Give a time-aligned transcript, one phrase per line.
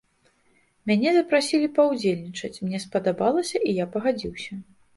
[0.91, 4.53] Мяне запрасілі паўдзельнічаць, мне спадабалася, і я пагадзіўся.